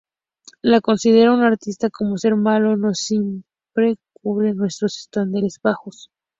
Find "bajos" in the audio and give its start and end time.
5.61-6.09